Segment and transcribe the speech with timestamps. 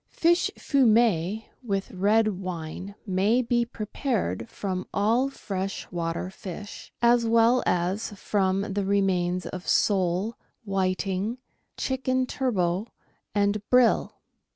[0.09, 7.61] Fish fumet with red wine may be prepared from all fresh water fish, as well
[7.67, 11.37] as from the remains of sole, whiting,
[11.77, 12.87] chicken turbot,
[13.35, 14.15] and brill.